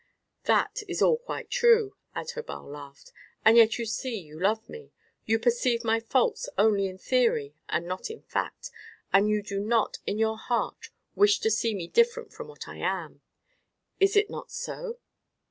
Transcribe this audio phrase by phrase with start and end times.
[0.45, 3.11] "That is all quite true," Adherbal laughed;
[3.45, 4.89] "and yet you see you love me.
[5.27, 8.71] You perceive my faults only in theory and not in fact,
[9.13, 12.77] and you do not in your heart wish to see me different from what I
[12.77, 13.21] am.
[13.99, 14.97] Is it not so?"